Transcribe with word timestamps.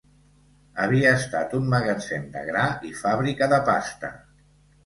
Havia 0.85 1.11
estat 1.17 1.53
un 1.59 1.69
magatzem 1.73 2.25
de 2.39 2.43
gra 2.49 2.65
i 2.93 2.95
fàbrica 3.03 3.51
de 3.53 3.61
pasta. 3.69 4.11